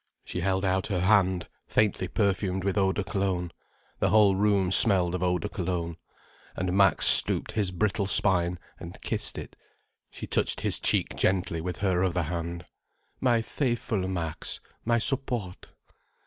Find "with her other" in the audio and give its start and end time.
11.61-12.23